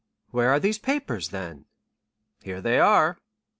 "Where 0.31 0.49
are 0.49 0.59
these 0.59 0.79
papers, 0.79 1.29
then?" 1.29 1.65
"Here 2.41 2.59
they 2.59 2.79
are." 2.79 3.19